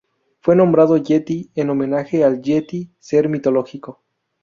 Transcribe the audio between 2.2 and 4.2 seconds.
al Yeti ser mitológico.